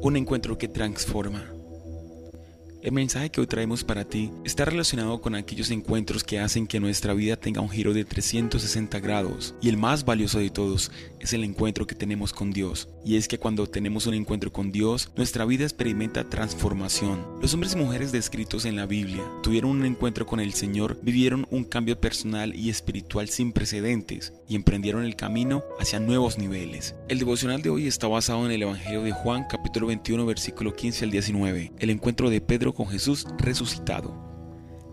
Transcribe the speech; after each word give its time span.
Un 0.00 0.16
encuentro 0.16 0.56
que 0.56 0.68
transforma. 0.68 1.57
El 2.80 2.92
mensaje 2.92 3.30
que 3.30 3.40
hoy 3.40 3.48
traemos 3.48 3.82
para 3.82 4.04
ti 4.04 4.30
está 4.44 4.64
relacionado 4.64 5.20
con 5.20 5.34
aquellos 5.34 5.72
encuentros 5.72 6.22
que 6.22 6.38
hacen 6.38 6.68
que 6.68 6.78
nuestra 6.78 7.12
vida 7.12 7.34
tenga 7.34 7.60
un 7.60 7.68
giro 7.68 7.92
de 7.92 8.04
360 8.04 9.00
grados 9.00 9.56
y 9.60 9.68
el 9.68 9.76
más 9.76 10.04
valioso 10.04 10.38
de 10.38 10.50
todos 10.50 10.92
es 11.18 11.32
el 11.32 11.42
encuentro 11.42 11.88
que 11.88 11.96
tenemos 11.96 12.32
con 12.32 12.52
Dios. 12.52 12.88
Y 13.04 13.16
es 13.16 13.26
que 13.26 13.38
cuando 13.38 13.66
tenemos 13.66 14.06
un 14.06 14.14
encuentro 14.14 14.52
con 14.52 14.70
Dios, 14.70 15.10
nuestra 15.16 15.44
vida 15.44 15.64
experimenta 15.64 16.30
transformación. 16.30 17.26
Los 17.42 17.52
hombres 17.52 17.74
y 17.74 17.78
mujeres 17.78 18.12
descritos 18.12 18.64
en 18.64 18.76
la 18.76 18.86
Biblia 18.86 19.24
tuvieron 19.42 19.72
un 19.72 19.84
encuentro 19.84 20.24
con 20.24 20.38
el 20.38 20.52
Señor, 20.52 21.00
vivieron 21.02 21.48
un 21.50 21.64
cambio 21.64 22.00
personal 22.00 22.54
y 22.54 22.70
espiritual 22.70 23.28
sin 23.28 23.50
precedentes 23.50 24.32
y 24.46 24.54
emprendieron 24.54 25.04
el 25.04 25.16
camino 25.16 25.64
hacia 25.80 25.98
nuevos 25.98 26.38
niveles. 26.38 26.94
El 27.08 27.18
devocional 27.18 27.60
de 27.60 27.70
hoy 27.70 27.88
está 27.88 28.06
basado 28.06 28.46
en 28.46 28.52
el 28.52 28.62
Evangelio 28.62 29.02
de 29.02 29.10
Juan 29.10 29.46
capítulo 29.50 29.88
21 29.88 30.24
versículo 30.26 30.74
15 30.74 31.06
al 31.06 31.10
19, 31.10 31.72
el 31.76 31.90
encuentro 31.90 32.30
de 32.30 32.40
Pedro 32.40 32.67
con 32.74 32.88
Jesús 32.88 33.26
resucitado. 33.38 34.28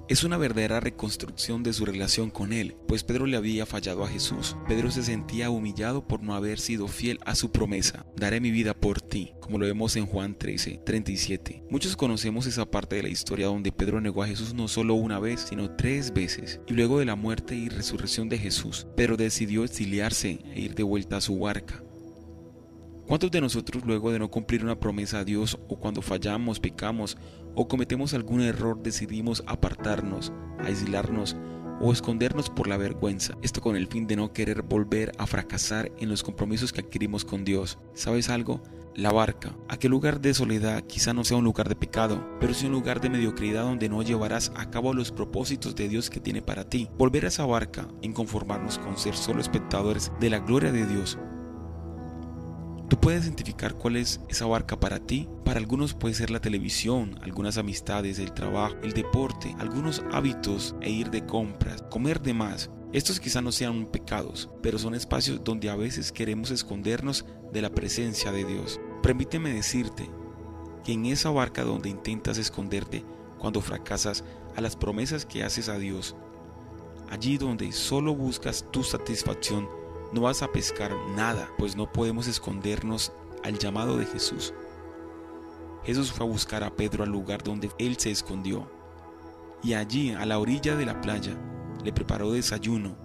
Es 0.07 0.23
una 0.23 0.37
verdadera 0.37 0.79
reconstrucción 0.79 1.63
de 1.63 1.73
su 1.73 1.83
relación 1.83 2.29
con 2.29 2.53
Él, 2.53 2.75
pues 2.87 3.03
Pedro 3.03 3.25
le 3.25 3.37
había 3.37 3.65
fallado 3.65 4.03
a 4.03 4.07
Jesús. 4.07 4.55
Pedro 4.67 4.91
se 4.91 5.01
sentía 5.01 5.49
humillado 5.49 6.07
por 6.07 6.21
no 6.21 6.35
haber 6.35 6.59
sido 6.59 6.87
fiel 6.87 7.19
a 7.25 7.33
su 7.33 7.51
promesa. 7.51 8.05
Daré 8.15 8.39
mi 8.39 8.51
vida 8.51 8.75
por 8.75 9.01
ti, 9.01 9.33
como 9.41 9.57
lo 9.57 9.65
vemos 9.65 9.95
en 9.95 10.05
Juan 10.05 10.37
13, 10.37 10.81
37. 10.85 11.63
Muchos 11.71 11.95
conocemos 11.95 12.45
esa 12.45 12.69
parte 12.69 12.97
de 12.97 13.01
la 13.01 13.09
historia 13.09 13.47
donde 13.47 13.71
Pedro 13.71 13.99
negó 13.99 14.21
a 14.21 14.27
Jesús 14.27 14.53
no 14.53 14.67
solo 14.67 14.93
una 14.93 15.17
vez, 15.17 15.47
sino 15.49 15.75
tres 15.75 16.13
veces. 16.13 16.61
Y 16.67 16.73
luego 16.73 16.99
de 16.99 17.05
la 17.05 17.15
muerte 17.15 17.55
y 17.55 17.69
resurrección 17.69 18.29
de 18.29 18.37
Jesús, 18.37 18.85
Pedro 18.95 19.17
decidió 19.17 19.63
exiliarse 19.63 20.39
e 20.53 20.61
ir 20.61 20.75
de 20.75 20.83
vuelta 20.83 21.17
a 21.17 21.21
su 21.21 21.39
barca. 21.39 21.84
¿Cuántos 23.07 23.29
de 23.29 23.39
nosotros 23.39 23.85
luego 23.85 24.11
de 24.11 24.17
no 24.17 24.31
cumplir 24.31 24.63
una 24.63 24.79
promesa 24.79 25.19
a 25.19 25.23
Dios 25.23 25.59
o 25.69 25.75
cuando 25.75 26.01
fallamos, 26.01 26.59
pecamos 26.59 27.17
o 27.53 27.67
cometemos 27.67 28.15
algún 28.15 28.41
error 28.41 28.81
decidimos 28.81 29.43
apartarnos, 29.45 30.33
aislarnos 30.57 31.35
o 31.79 31.93
escondernos 31.93 32.49
por 32.49 32.67
la 32.67 32.77
vergüenza? 32.77 33.37
Esto 33.43 33.61
con 33.61 33.75
el 33.75 33.85
fin 33.85 34.07
de 34.07 34.15
no 34.15 34.33
querer 34.33 34.63
volver 34.63 35.11
a 35.19 35.27
fracasar 35.27 35.91
en 35.99 36.09
los 36.09 36.23
compromisos 36.23 36.73
que 36.73 36.81
adquirimos 36.81 37.25
con 37.25 37.45
Dios. 37.45 37.77
¿Sabes 37.93 38.29
algo? 38.29 38.63
La 38.95 39.11
barca, 39.11 39.55
aquel 39.67 39.91
lugar 39.91 40.19
de 40.19 40.33
soledad 40.33 40.83
quizá 40.87 41.13
no 41.13 41.23
sea 41.23 41.37
un 41.37 41.43
lugar 41.43 41.69
de 41.69 41.75
pecado, 41.75 42.27
pero 42.39 42.55
sí 42.55 42.65
un 42.65 42.71
lugar 42.71 43.01
de 43.01 43.11
mediocridad 43.11 43.65
donde 43.65 43.87
no 43.87 44.01
llevarás 44.01 44.51
a 44.55 44.71
cabo 44.71 44.95
los 44.95 45.11
propósitos 45.11 45.75
de 45.75 45.89
Dios 45.89 46.09
que 46.09 46.19
tiene 46.19 46.41
para 46.41 46.67
ti. 46.67 46.89
Volver 46.97 47.25
a 47.25 47.27
esa 47.27 47.45
barca 47.45 47.87
en 48.01 48.13
conformarnos 48.13 48.79
con 48.79 48.97
ser 48.97 49.15
solo 49.15 49.41
espectadores 49.41 50.11
de 50.19 50.31
la 50.31 50.39
gloria 50.39 50.71
de 50.71 50.87
Dios 50.87 51.19
Tú 52.87 52.99
puedes 52.99 53.23
identificar 53.23 53.73
cuál 53.73 53.95
es 53.95 54.21
esa 54.29 54.45
barca 54.45 54.79
para 54.79 54.99
ti. 54.99 55.27
Para 55.43 55.59
algunos 55.59 55.95
puede 55.95 56.13
ser 56.13 56.29
la 56.29 56.39
televisión, 56.39 57.19
algunas 57.23 57.57
amistades, 57.57 58.19
el 58.19 58.31
trabajo, 58.31 58.75
el 58.83 58.93
deporte, 58.93 59.55
algunos 59.57 60.03
hábitos 60.11 60.75
e 60.81 60.91
ir 60.91 61.09
de 61.09 61.25
compras, 61.25 61.81
comer 61.89 62.21
de 62.21 62.35
más. 62.35 62.69
Estos 62.93 63.19
quizá 63.19 63.41
no 63.41 63.51
sean 63.51 63.87
pecados, 63.87 64.49
pero 64.61 64.77
son 64.77 64.93
espacios 64.93 65.43
donde 65.43 65.69
a 65.69 65.75
veces 65.75 66.11
queremos 66.11 66.51
escondernos 66.51 67.25
de 67.51 67.61
la 67.63 67.71
presencia 67.71 68.31
de 68.31 68.45
Dios. 68.45 68.79
Permíteme 69.01 69.51
decirte 69.51 70.07
que 70.83 70.93
en 70.93 71.07
esa 71.07 71.31
barca 71.31 71.63
donde 71.63 71.89
intentas 71.89 72.37
esconderte 72.37 73.03
cuando 73.39 73.61
fracasas 73.61 74.23
a 74.55 74.61
las 74.61 74.75
promesas 74.75 75.25
que 75.25 75.43
haces 75.43 75.69
a 75.69 75.79
Dios, 75.79 76.15
allí 77.09 77.37
donde 77.37 77.71
solo 77.71 78.15
buscas 78.15 78.65
tu 78.71 78.83
satisfacción, 78.83 79.67
no 80.15 80.21
vas 80.21 80.41
a 80.41 80.51
pescar 80.51 80.95
nada, 81.13 81.49
pues 81.57 81.75
no 81.75 81.91
podemos 81.91 82.27
escondernos 82.27 83.11
al 83.43 83.59
llamado 83.59 83.97
de 83.97 84.05
Jesús. 84.05 84.53
Jesús 85.83 86.13
fue 86.13 86.25
a 86.25 86.29
buscar 86.29 86.63
a 86.63 86.73
Pedro 86.73 87.03
al 87.03 87.11
lugar 87.11 87.43
donde 87.43 87.69
él 87.77 87.97
se 87.97 88.11
escondió. 88.11 88.71
Y 89.61 89.73
allí, 89.73 90.11
a 90.11 90.25
la 90.25 90.39
orilla 90.39 90.77
de 90.77 90.85
la 90.85 91.01
playa, 91.01 91.37
le 91.83 91.91
preparó 91.91 92.31
desayuno, 92.31 92.95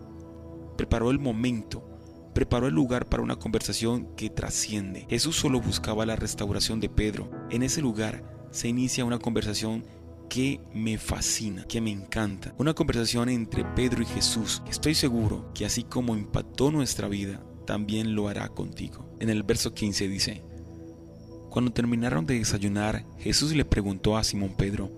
preparó 0.77 1.11
el 1.11 1.19
momento, 1.19 1.85
preparó 2.33 2.69
el 2.69 2.75
lugar 2.75 3.09
para 3.09 3.25
una 3.25 3.37
conversación 3.37 4.15
que 4.15 4.31
trasciende. 4.31 5.07
Jesús 5.11 5.35
solo 5.35 5.61
buscaba 5.61 6.07
la 6.07 6.15
restauración 6.15 6.79
de 6.79 6.91
Pedro. 6.91 7.29
En 7.51 7.65
ese 7.65 7.83
lugar 7.83 8.47
se 8.53 8.69
inicia 8.69 9.05
una 9.05 9.19
conversación 9.19 9.85
que 10.31 10.61
me 10.73 10.97
fascina, 10.97 11.65
que 11.65 11.81
me 11.81 11.91
encanta. 11.91 12.55
Una 12.57 12.73
conversación 12.73 13.29
entre 13.29 13.65
Pedro 13.65 14.01
y 14.01 14.07
Jesús. 14.07 14.63
Estoy 14.71 14.95
seguro 14.95 15.51
que 15.53 15.67
así 15.67 15.83
como 15.83 16.17
impactó 16.17 16.71
nuestra 16.71 17.09
vida, 17.09 17.45
también 17.67 18.15
lo 18.15 18.29
hará 18.29 18.49
contigo. 18.49 19.15
En 19.19 19.29
el 19.29 19.43
verso 19.43 19.75
15 19.75 20.09
dice, 20.09 20.45
Cuando 21.51 21.73
terminaron 21.73 22.27
de 22.27 22.39
desayunar, 22.39 23.05
Jesús 23.19 23.55
le 23.55 23.65
preguntó 23.65 24.17
a 24.17 24.25
Simón 24.25 24.55
Pedro, 24.57 24.91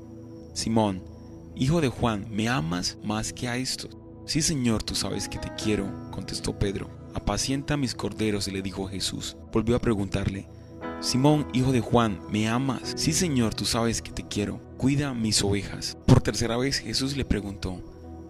Simón, 0.53 1.03
hijo 1.56 1.81
de 1.81 1.88
Juan, 1.88 2.26
¿me 2.31 2.49
amas 2.49 2.99
más 3.03 3.32
que 3.32 3.49
a 3.49 3.56
esto? 3.56 3.88
Sí, 4.26 4.43
Señor, 4.43 4.82
tú 4.82 4.94
sabes 4.94 5.28
que 5.28 5.38
te 5.38 5.50
quiero, 5.54 6.10
contestó 6.10 6.59
Pedro. 6.59 6.91
Apacienta 7.14 7.78
mis 7.78 7.94
corderos, 7.94 8.49
le 8.49 8.60
dijo 8.60 8.87
Jesús. 8.87 9.37
Volvió 9.50 9.76
a 9.76 9.81
preguntarle, 9.81 10.47
Simón, 11.00 11.49
hijo 11.53 11.72
de 11.72 11.81
Juan, 11.81 12.20
¿me 12.31 12.49
amas? 12.49 12.93
Sí, 12.97 13.12
Señor, 13.12 13.54
tú 13.54 13.64
sabes 13.64 14.03
que 14.03 14.12
te 14.12 14.28
quiero. 14.28 14.60
Cuida 14.82 15.15
mis 15.15 15.44
ovejas. 15.44 15.97
Por 16.06 16.20
tercera 16.22 16.56
vez 16.56 16.78
Jesús 16.78 17.16
le 17.16 17.25
preguntó, 17.25 17.78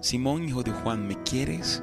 Simón, 0.02 0.46
hijo 0.46 0.62
de 0.62 0.70
Juan, 0.70 1.08
¿me 1.08 1.16
quieres? 1.22 1.82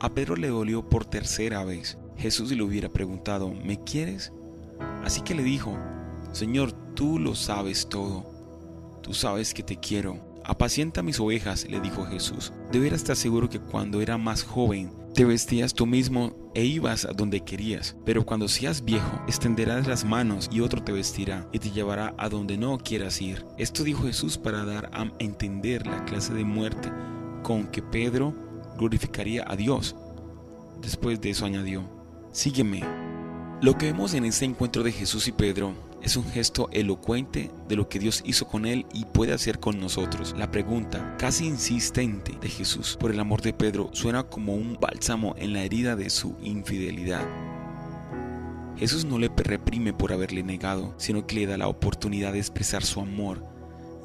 A 0.00 0.08
Pedro 0.08 0.36
le 0.36 0.48
dolió 0.48 0.88
por 0.88 1.04
tercera 1.04 1.62
vez. 1.62 1.98
Jesús 2.16 2.50
le 2.52 2.62
hubiera 2.62 2.88
preguntado, 2.88 3.52
¿me 3.52 3.84
quieres? 3.84 4.32
Así 5.04 5.20
que 5.20 5.34
le 5.34 5.42
dijo, 5.42 5.76
Señor, 6.32 6.72
tú 6.94 7.18
lo 7.18 7.34
sabes 7.34 7.90
todo. 7.90 8.24
Tú 9.02 9.12
sabes 9.12 9.52
que 9.52 9.62
te 9.62 9.76
quiero. 9.76 10.16
Apacienta 10.46 11.02
mis 11.02 11.20
ovejas, 11.20 11.68
le 11.68 11.78
dijo 11.78 12.06
Jesús. 12.06 12.54
De 12.72 12.88
estar 12.88 13.16
seguro 13.16 13.50
que 13.50 13.60
cuando 13.60 14.00
era 14.00 14.16
más 14.16 14.44
joven 14.44 15.01
te 15.14 15.26
vestías 15.26 15.74
tú 15.74 15.84
mismo 15.84 16.34
e 16.54 16.64
ibas 16.64 17.04
a 17.04 17.12
donde 17.12 17.40
querías, 17.40 17.96
pero 18.04 18.24
cuando 18.24 18.48
seas 18.48 18.82
viejo, 18.82 19.20
extenderás 19.26 19.86
las 19.86 20.04
manos 20.04 20.48
y 20.50 20.60
otro 20.60 20.82
te 20.82 20.92
vestirá 20.92 21.46
y 21.52 21.58
te 21.58 21.70
llevará 21.70 22.14
a 22.16 22.30
donde 22.30 22.56
no 22.56 22.78
quieras 22.78 23.20
ir. 23.20 23.44
Esto 23.58 23.84
dijo 23.84 24.04
Jesús 24.04 24.38
para 24.38 24.64
dar 24.64 24.90
a 24.94 25.12
entender 25.18 25.86
la 25.86 26.04
clase 26.06 26.32
de 26.32 26.44
muerte 26.44 26.90
con 27.42 27.66
que 27.66 27.82
Pedro 27.82 28.34
glorificaría 28.78 29.44
a 29.46 29.54
Dios. 29.54 29.94
Después 30.80 31.20
de 31.20 31.30
eso 31.30 31.44
añadió, 31.44 31.84
sígueme. 32.32 32.82
Lo 33.60 33.76
que 33.76 33.92
vemos 33.92 34.14
en 34.14 34.24
este 34.24 34.46
encuentro 34.46 34.82
de 34.82 34.92
Jesús 34.92 35.28
y 35.28 35.32
Pedro 35.32 35.74
es 36.02 36.16
un 36.16 36.24
gesto 36.24 36.68
elocuente 36.72 37.50
de 37.68 37.76
lo 37.76 37.88
que 37.88 37.98
Dios 37.98 38.22
hizo 38.26 38.46
con 38.46 38.66
él 38.66 38.86
y 38.92 39.04
puede 39.04 39.32
hacer 39.32 39.60
con 39.60 39.78
nosotros. 39.78 40.34
La 40.36 40.50
pregunta, 40.50 41.16
casi 41.18 41.46
insistente, 41.46 42.36
de 42.40 42.48
Jesús 42.48 42.96
por 42.98 43.12
el 43.12 43.20
amor 43.20 43.40
de 43.40 43.52
Pedro 43.52 43.90
suena 43.92 44.24
como 44.24 44.54
un 44.54 44.78
bálsamo 44.80 45.34
en 45.38 45.52
la 45.52 45.62
herida 45.62 45.94
de 45.94 46.10
su 46.10 46.36
infidelidad. 46.42 47.24
Jesús 48.76 49.04
no 49.04 49.18
le 49.18 49.30
reprime 49.36 49.92
por 49.92 50.12
haberle 50.12 50.42
negado, 50.42 50.94
sino 50.96 51.26
que 51.26 51.36
le 51.36 51.46
da 51.46 51.56
la 51.56 51.68
oportunidad 51.68 52.32
de 52.32 52.38
expresar 52.38 52.82
su 52.82 53.00
amor. 53.00 53.44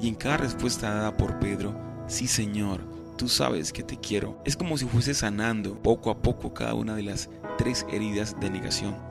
Y 0.00 0.06
en 0.06 0.14
cada 0.14 0.36
respuesta 0.36 0.94
dada 0.94 1.16
por 1.16 1.40
Pedro, 1.40 1.74
sí 2.06 2.28
Señor, 2.28 2.84
tú 3.16 3.28
sabes 3.28 3.72
que 3.72 3.82
te 3.82 3.96
quiero, 3.96 4.40
es 4.44 4.56
como 4.56 4.78
si 4.78 4.84
fuese 4.84 5.14
sanando 5.14 5.82
poco 5.82 6.10
a 6.10 6.22
poco 6.22 6.54
cada 6.54 6.74
una 6.74 6.94
de 6.94 7.02
las 7.02 7.28
tres 7.56 7.84
heridas 7.90 8.38
de 8.38 8.50
negación. 8.50 9.07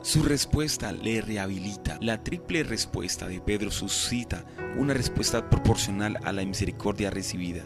Su 0.00 0.22
respuesta 0.22 0.92
le 0.92 1.20
rehabilita. 1.20 1.98
La 2.00 2.22
triple 2.22 2.62
respuesta 2.62 3.26
de 3.26 3.40
Pedro 3.40 3.72
suscita 3.72 4.46
una 4.76 4.94
respuesta 4.94 5.50
proporcional 5.50 6.18
a 6.22 6.32
la 6.32 6.44
misericordia 6.44 7.10
recibida. 7.10 7.64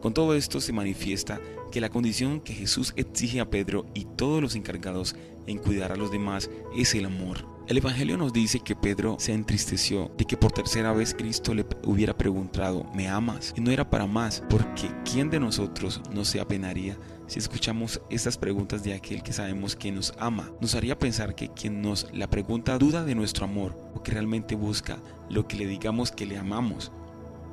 Con 0.00 0.14
todo 0.14 0.34
esto 0.34 0.60
se 0.60 0.72
manifiesta 0.72 1.40
que 1.70 1.80
la 1.80 1.90
condición 1.90 2.40
que 2.40 2.54
Jesús 2.54 2.92
exige 2.96 3.38
a 3.38 3.48
Pedro 3.48 3.86
y 3.94 4.06
todos 4.16 4.42
los 4.42 4.56
encargados 4.56 5.14
en 5.46 5.58
cuidar 5.58 5.92
a 5.92 5.96
los 5.96 6.10
demás 6.10 6.50
es 6.76 6.92
el 6.96 7.04
amor. 7.04 7.51
El 7.68 7.76
Evangelio 7.76 8.16
nos 8.16 8.32
dice 8.32 8.58
que 8.58 8.74
Pedro 8.74 9.16
se 9.20 9.32
entristeció 9.32 10.10
de 10.18 10.24
que 10.24 10.36
por 10.36 10.50
tercera 10.50 10.92
vez 10.92 11.14
Cristo 11.14 11.54
le 11.54 11.64
hubiera 11.84 12.12
preguntado, 12.12 12.84
¿me 12.92 13.08
amas? 13.08 13.54
Y 13.56 13.60
no 13.60 13.70
era 13.70 13.88
para 13.88 14.06
más, 14.06 14.42
porque 14.50 14.90
¿quién 15.04 15.30
de 15.30 15.38
nosotros 15.38 16.02
no 16.12 16.24
se 16.24 16.40
apenaría 16.40 16.98
si 17.28 17.38
escuchamos 17.38 18.00
estas 18.10 18.36
preguntas 18.36 18.82
de 18.82 18.94
aquel 18.94 19.22
que 19.22 19.32
sabemos 19.32 19.76
que 19.76 19.92
nos 19.92 20.12
ama? 20.18 20.50
Nos 20.60 20.74
haría 20.74 20.98
pensar 20.98 21.36
que 21.36 21.50
quien 21.50 21.82
nos 21.82 22.08
la 22.12 22.28
pregunta 22.28 22.76
duda 22.78 23.04
de 23.04 23.14
nuestro 23.14 23.44
amor 23.44 23.78
o 23.94 24.02
que 24.02 24.10
realmente 24.10 24.56
busca 24.56 24.98
lo 25.30 25.46
que 25.46 25.56
le 25.56 25.66
digamos 25.66 26.10
que 26.10 26.26
le 26.26 26.38
amamos. 26.38 26.90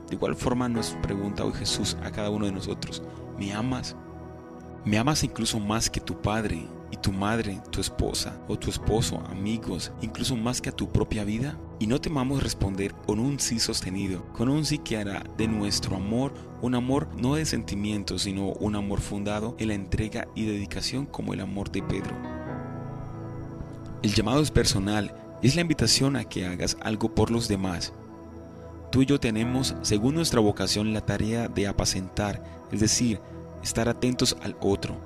De 0.09 0.15
igual 0.15 0.35
forma 0.35 0.67
nos 0.67 0.97
pregunta 1.03 1.45
hoy 1.45 1.53
Jesús 1.53 1.95
a 2.03 2.09
cada 2.09 2.31
uno 2.31 2.47
de 2.47 2.51
nosotros, 2.51 3.03
¿me 3.37 3.53
amas? 3.53 3.95
¿Me 4.85 4.97
amas 4.97 5.23
incluso 5.23 5.59
más 5.59 5.87
que 5.87 5.99
tu 5.99 6.19
Padre 6.19 6.67
y 6.91 6.97
tu 6.97 7.11
madre, 7.11 7.61
tu 7.71 7.81
esposa 7.81 8.39
o 8.47 8.57
tu 8.57 8.69
esposo, 8.69 9.19
amigos, 9.29 9.91
incluso 10.01 10.35
más 10.35 10.61
que 10.61 10.69
a 10.69 10.75
tu 10.75 10.91
propia 10.91 11.23
vida? 11.23 11.57
Y 11.79 11.87
no 11.87 12.01
temamos 12.01 12.43
responder 12.43 12.93
con 12.93 13.19
un 13.19 13.39
sí 13.39 13.59
sostenido, 13.59 14.25
con 14.33 14.49
un 14.49 14.65
sí 14.65 14.79
que 14.79 14.97
hará 14.97 15.23
de 15.37 15.47
nuestro 15.47 15.95
amor 15.95 16.33
un 16.61 16.75
amor 16.75 17.07
no 17.15 17.35
de 17.35 17.45
sentimientos, 17.45 18.23
sino 18.23 18.47
un 18.53 18.75
amor 18.75 18.99
fundado 18.99 19.55
en 19.59 19.69
la 19.69 19.75
entrega 19.75 20.27
y 20.35 20.45
dedicación 20.45 21.05
como 21.05 21.33
el 21.33 21.39
amor 21.39 21.71
de 21.71 21.81
Pedro. 21.81 22.15
El 24.01 24.13
llamado 24.13 24.41
es 24.41 24.51
personal 24.51 25.13
es 25.41 25.55
la 25.55 25.61
invitación 25.61 26.17
a 26.17 26.25
que 26.25 26.45
hagas 26.45 26.77
algo 26.81 27.15
por 27.15 27.31
los 27.31 27.47
demás. 27.47 27.93
Tú 28.91 29.03
y 29.03 29.05
yo 29.05 29.19
tenemos, 29.19 29.75
según 29.83 30.15
nuestra 30.15 30.41
vocación, 30.41 30.93
la 30.93 31.05
tarea 31.05 31.47
de 31.47 31.67
apacentar, 31.67 32.43
es 32.71 32.81
decir, 32.81 33.21
estar 33.63 33.87
atentos 33.87 34.35
al 34.41 34.57
otro, 34.59 34.99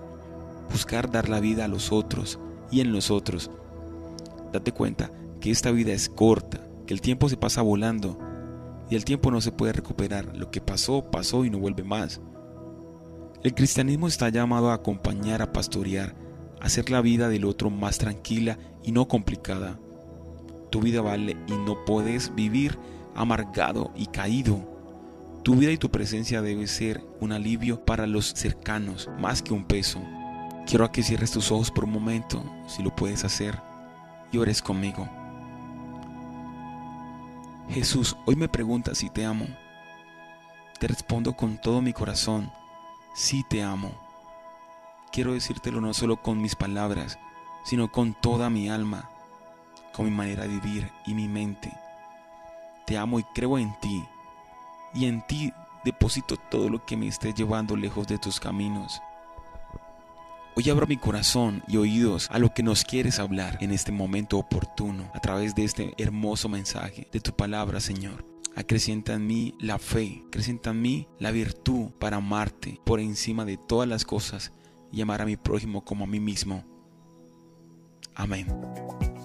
buscar 0.71 1.11
dar 1.11 1.29
la 1.29 1.39
vida 1.39 1.65
a 1.65 1.67
los 1.67 1.91
otros 1.91 2.39
y 2.71 2.81
en 2.81 2.91
los 2.91 3.11
otros. 3.11 3.51
Date 4.51 4.71
cuenta 4.71 5.11
que 5.39 5.51
esta 5.51 5.71
vida 5.71 5.93
es 5.93 6.09
corta, 6.09 6.65
que 6.85 6.93
el 6.93 7.01
tiempo 7.01 7.29
se 7.29 7.37
pasa 7.37 7.61
volando 7.61 8.19
y 8.89 8.95
el 8.95 9.05
tiempo 9.05 9.31
no 9.31 9.41
se 9.41 9.51
puede 9.51 9.73
recuperar. 9.73 10.35
Lo 10.35 10.51
que 10.51 10.61
pasó, 10.61 11.09
pasó 11.09 11.45
y 11.45 11.49
no 11.49 11.59
vuelve 11.59 11.83
más. 11.83 12.21
El 13.43 13.53
cristianismo 13.53 14.07
está 14.07 14.29
llamado 14.29 14.71
a 14.71 14.75
acompañar, 14.75 15.41
a 15.41 15.51
pastorear, 15.51 16.15
a 16.61 16.65
hacer 16.65 16.89
la 16.89 17.01
vida 17.01 17.27
del 17.29 17.45
otro 17.45 17.69
más 17.69 17.97
tranquila 17.97 18.57
y 18.83 18.91
no 18.91 19.07
complicada. 19.07 19.79
Tu 20.69 20.79
vida 20.79 21.01
vale 21.01 21.37
y 21.47 21.51
no 21.51 21.83
puedes 21.85 22.33
vivir 22.35 22.77
amargado 23.15 23.91
y 23.95 24.07
caído. 24.07 24.71
Tu 25.43 25.55
vida 25.55 25.71
y 25.71 25.77
tu 25.77 25.91
presencia 25.91 26.41
debe 26.41 26.67
ser 26.67 27.03
un 27.19 27.33
alivio 27.33 27.83
para 27.83 28.07
los 28.07 28.27
cercanos, 28.27 29.09
más 29.19 29.41
que 29.41 29.53
un 29.53 29.65
peso. 29.65 30.01
Quiero 30.65 30.91
que 30.91 31.03
cierres 31.03 31.31
tus 31.31 31.51
ojos 31.51 31.71
por 31.71 31.83
un 31.83 31.91
momento, 31.91 32.43
si 32.67 32.81
lo 32.81 32.95
puedes 32.95 33.23
hacer, 33.23 33.61
y 34.31 34.37
ores 34.37 34.61
conmigo. 34.61 35.07
Jesús, 37.69 38.15
hoy 38.25 38.35
me 38.35 38.47
preguntas 38.47 38.97
si 38.97 39.09
te 39.09 39.25
amo. 39.25 39.45
Te 40.79 40.87
respondo 40.87 41.33
con 41.33 41.57
todo 41.57 41.81
mi 41.81 41.93
corazón, 41.93 42.51
sí 43.13 43.43
te 43.49 43.61
amo. 43.61 43.91
Quiero 45.11 45.33
decírtelo 45.33 45.79
no 45.79 45.93
solo 45.93 46.17
con 46.17 46.41
mis 46.41 46.55
palabras, 46.55 47.19
sino 47.63 47.91
con 47.91 48.13
toda 48.13 48.49
mi 48.49 48.69
alma, 48.69 49.09
con 49.93 50.05
mi 50.05 50.11
manera 50.11 50.43
de 50.43 50.49
vivir 50.49 50.91
y 51.05 51.13
mi 51.13 51.27
mente. 51.27 51.71
Te 52.85 52.97
amo 52.97 53.19
y 53.19 53.23
creo 53.35 53.57
en 53.57 53.77
ti, 53.79 54.03
y 54.93 55.05
en 55.05 55.21
ti 55.27 55.53
deposito 55.83 56.37
todo 56.37 56.69
lo 56.69 56.83
que 56.85 56.97
me 56.97 57.07
esté 57.07 57.33
llevando 57.33 57.75
lejos 57.75 58.07
de 58.07 58.17
tus 58.17 58.39
caminos. 58.39 59.01
Hoy 60.55 60.69
abro 60.69 60.85
mi 60.85 60.97
corazón 60.97 61.63
y 61.67 61.77
oídos 61.77 62.29
a 62.29 62.37
lo 62.37 62.53
que 62.53 62.61
nos 62.61 62.83
quieres 62.83 63.17
hablar 63.17 63.57
en 63.59 63.71
este 63.71 63.91
momento 63.91 64.37
oportuno 64.37 65.09
a 65.15 65.19
través 65.19 65.55
de 65.55 65.63
este 65.63 65.95
hermoso 65.97 66.47
mensaje 66.47 67.07
de 67.11 67.19
tu 67.19 67.35
palabra, 67.35 67.79
Señor. 67.79 68.23
Acrecienta 68.55 69.13
en 69.13 69.25
mí 69.25 69.55
la 69.59 69.79
fe, 69.79 70.21
acrecienta 70.27 70.69
en 70.69 70.79
mí 70.79 71.07
la 71.17 71.31
virtud 71.31 71.89
para 71.97 72.17
amarte 72.17 72.79
por 72.85 72.99
encima 72.99 73.45
de 73.45 73.57
todas 73.57 73.89
las 73.89 74.05
cosas 74.05 74.51
y 74.91 75.01
amar 75.01 75.23
a 75.23 75.25
mi 75.25 75.37
prójimo 75.37 75.83
como 75.83 76.03
a 76.03 76.07
mí 76.07 76.19
mismo. 76.19 76.63
Amén. 78.13 78.45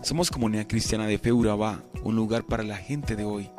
Somos 0.02 0.30
Comunidad 0.30 0.66
Cristiana 0.66 1.06
de 1.06 1.18
Fe 1.18 1.30
Urabá, 1.30 1.84
un 2.04 2.16
lugar 2.16 2.46
para 2.46 2.62
la 2.62 2.78
gente 2.78 3.16
de 3.16 3.24
hoy. 3.24 3.50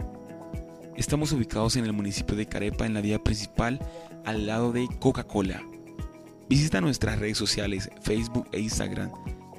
Estamos 0.96 1.32
ubicados 1.34 1.76
en 1.76 1.86
el 1.86 1.94
municipio 1.94 2.36
de 2.36 2.48
Carepa, 2.48 2.88
en 2.88 2.96
la 2.96 3.02
vía 3.02 3.24
principal, 3.24 3.80
al 4.26 4.48
lado 4.48 4.72
de 4.72 4.90
Coca-Cola. 5.00 5.62
Visita 6.50 6.82
nuestras 6.82 7.20
redes 7.20 7.38
sociales, 7.38 7.90
Facebook 8.02 8.48
e 8.52 8.60
Instagram 8.60 9.12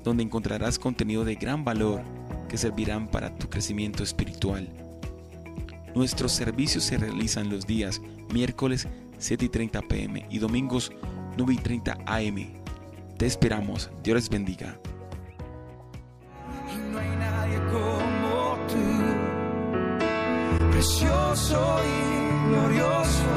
donde 0.01 0.23
encontrarás 0.23 0.79
contenido 0.79 1.25
de 1.25 1.35
gran 1.35 1.65
valor 1.65 2.01
que 2.47 2.57
servirán 2.57 3.09
para 3.09 3.35
tu 3.35 3.49
crecimiento 3.49 4.01
espiritual. 4.01 4.69
Nuestros 5.93 6.31
servicios 6.31 6.85
se 6.85 6.97
realizan 6.97 7.49
los 7.49 7.67
días 7.67 8.01
miércoles 8.33 8.87
7 9.17 9.45
y 9.45 9.49
30 9.49 9.81
pm 9.81 10.25
y 10.29 10.39
domingos 10.39 10.91
9 11.37 11.53
y 11.53 11.57
30 11.57 11.97
am. 12.05 12.47
Te 13.17 13.25
esperamos. 13.25 13.89
Dios 14.03 14.15
les 14.15 14.29
bendiga. 14.29 14.79
Precioso 20.85 21.79
y 21.83 22.49
glorioso, 22.49 23.35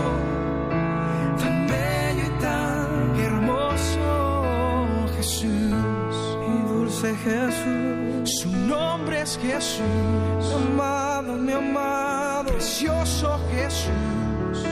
tan 1.39 1.67
bello 1.67 2.27
y 2.27 2.41
tan 2.43 3.17
hermoso 3.19 5.07
Jesús 5.17 6.17
y 6.47 6.69
dulce 6.69 7.15
Jesús. 7.17 8.41
Su 8.43 8.51
nombre 8.51 9.23
es 9.23 9.39
Jesús, 9.39 9.81
mi 9.81 10.73
amado, 10.73 11.33
mi 11.37 11.53
amado, 11.53 12.51
precioso 12.53 13.41
Jesús. 13.51 14.67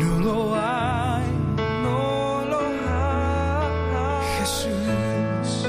No 0.00 0.18
lo 0.18 0.54
hay, 0.56 1.26
no 1.84 2.44
lo 2.50 2.60
hay, 2.90 4.24
Jesús. 4.40 5.68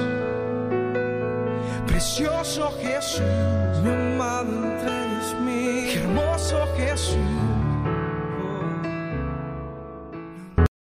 Precioso 1.85 2.71
Jesús, 2.81 3.83
mi 3.83 4.04
amado 6.55 6.77
entre 6.77 7.34